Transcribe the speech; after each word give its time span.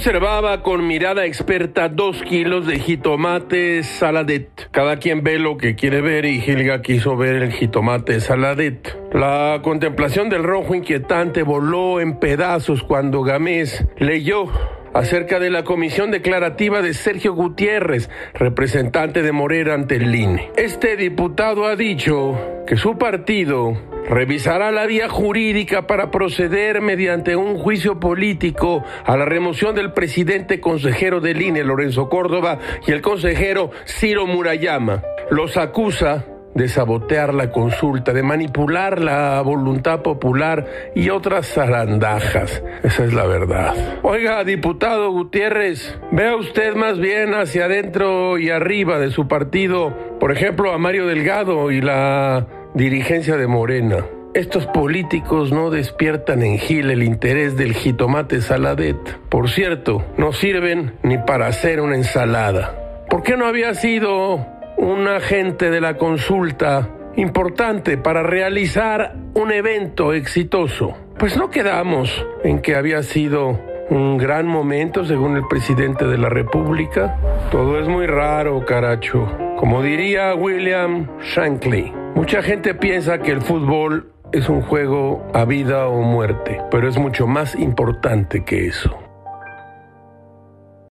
observaba 0.00 0.62
con 0.62 0.86
mirada 0.86 1.26
experta 1.26 1.88
dos 1.88 2.22
kilos 2.22 2.66
de 2.66 2.78
jitomate 2.78 3.82
saladet. 3.82 4.70
Cada 4.70 4.96
quien 4.96 5.22
ve 5.22 5.38
lo 5.38 5.58
que 5.58 5.74
quiere 5.74 6.00
ver 6.00 6.24
y 6.24 6.40
Gilga 6.40 6.80
quiso 6.80 7.16
ver 7.16 7.36
el 7.36 7.52
jitomate 7.52 8.20
saladet. 8.20 8.96
La 9.12 9.60
contemplación 9.62 10.30
del 10.30 10.42
rojo 10.42 10.74
inquietante 10.74 11.42
voló 11.42 12.00
en 12.00 12.18
pedazos 12.18 12.82
cuando 12.82 13.22
Gamés 13.22 13.84
leyó 13.98 14.46
acerca 14.94 15.38
de 15.38 15.50
la 15.50 15.64
comisión 15.64 16.10
declarativa 16.10 16.82
de 16.82 16.94
Sergio 16.94 17.34
Gutiérrez, 17.34 18.08
representante 18.34 19.22
de 19.22 19.32
Morera 19.32 19.74
ante 19.74 19.96
el 19.96 20.14
INE. 20.14 20.50
Este 20.56 20.96
diputado 20.96 21.66
ha 21.66 21.76
dicho 21.76 22.38
que 22.66 22.76
su 22.76 22.96
partido 22.96 23.89
revisará 24.08 24.70
la 24.70 24.86
vía 24.86 25.08
jurídica 25.08 25.86
para 25.86 26.10
proceder 26.10 26.80
mediante 26.80 27.36
un 27.36 27.56
juicio 27.56 28.00
político 28.00 28.84
a 29.04 29.16
la 29.16 29.24
remoción 29.24 29.74
del 29.74 29.92
presidente 29.92 30.60
consejero 30.60 31.20
del 31.20 31.42
INE, 31.42 31.64
Lorenzo 31.64 32.08
Córdoba, 32.08 32.58
y 32.86 32.92
el 32.92 33.02
consejero 33.02 33.70
Ciro 33.86 34.26
Murayama. 34.26 35.02
Los 35.30 35.56
acusa 35.56 36.24
de 36.54 36.68
sabotear 36.68 37.32
la 37.32 37.52
consulta, 37.52 38.12
de 38.12 38.22
manipular 38.22 39.00
la 39.00 39.40
voluntad 39.42 40.02
popular 40.02 40.66
y 40.94 41.10
otras 41.10 41.46
zarandajas. 41.46 42.62
Esa 42.82 43.04
es 43.04 43.12
la 43.12 43.26
verdad. 43.26 44.00
Oiga, 44.02 44.42
diputado 44.44 45.10
Gutiérrez, 45.12 45.98
vea 46.10 46.36
usted 46.36 46.74
más 46.74 46.98
bien 46.98 47.34
hacia 47.34 47.66
adentro 47.66 48.38
y 48.38 48.50
arriba 48.50 48.98
de 48.98 49.10
su 49.10 49.28
partido, 49.28 50.18
por 50.18 50.32
ejemplo, 50.32 50.72
a 50.72 50.78
Mario 50.78 51.06
Delgado 51.06 51.70
y 51.70 51.80
la 51.80 52.46
dirigencia 52.74 53.36
de 53.36 53.46
Morena. 53.46 54.04
Estos 54.32 54.66
políticos 54.66 55.50
no 55.50 55.70
despiertan 55.70 56.42
en 56.42 56.58
Gil 56.58 56.90
el 56.90 57.02
interés 57.02 57.56
del 57.56 57.74
jitomate 57.74 58.40
saladet. 58.40 58.96
Por 59.28 59.50
cierto, 59.50 60.04
no 60.16 60.32
sirven 60.32 60.94
ni 61.02 61.18
para 61.18 61.48
hacer 61.48 61.80
una 61.80 61.96
ensalada. 61.96 63.06
¿Por 63.08 63.24
qué 63.24 63.36
no 63.36 63.46
había 63.46 63.74
sido 63.74 64.46
un 64.76 65.08
agente 65.08 65.70
de 65.70 65.80
la 65.80 65.96
consulta 65.96 66.88
importante 67.16 67.98
para 67.98 68.22
realizar 68.22 69.16
un 69.34 69.50
evento 69.50 70.12
exitoso? 70.12 70.96
Pues 71.18 71.36
no 71.36 71.50
quedamos 71.50 72.24
en 72.44 72.60
que 72.60 72.76
había 72.76 73.02
sido 73.02 73.58
un 73.90 74.16
gran 74.16 74.46
momento 74.46 75.04
según 75.04 75.36
el 75.36 75.46
presidente 75.48 76.06
de 76.06 76.18
la 76.18 76.28
República. 76.28 77.16
Todo 77.50 77.80
es 77.80 77.88
muy 77.88 78.06
raro, 78.06 78.64
caracho. 78.64 79.49
Como 79.60 79.82
diría 79.82 80.34
William 80.34 81.06
Shankly, 81.20 81.92
mucha 82.14 82.40
gente 82.40 82.72
piensa 82.72 83.18
que 83.18 83.30
el 83.30 83.42
fútbol 83.42 84.10
es 84.32 84.48
un 84.48 84.62
juego 84.62 85.22
a 85.34 85.44
vida 85.44 85.86
o 85.86 86.00
muerte, 86.00 86.62
pero 86.70 86.88
es 86.88 86.96
mucho 86.96 87.26
más 87.26 87.54
importante 87.54 88.42
que 88.42 88.68
eso. 88.68 89.09